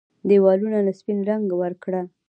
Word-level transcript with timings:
ديوالونو 0.29 0.77
له 0.87 0.93
سپين 0.99 1.17
رنګ 1.29 1.45
ورکړه 1.61 2.01